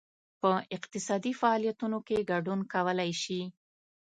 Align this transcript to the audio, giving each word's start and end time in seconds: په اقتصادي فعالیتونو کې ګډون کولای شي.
په 0.41 0.51
اقتصادي 0.75 1.33
فعالیتونو 1.41 1.99
کې 2.07 2.27
ګډون 2.31 2.59
کولای 2.73 3.11
شي. 3.23 3.41